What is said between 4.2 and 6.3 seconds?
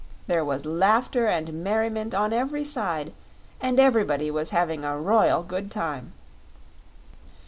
was having a royal good time.